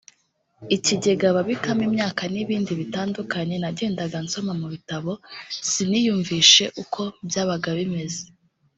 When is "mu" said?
4.61-4.67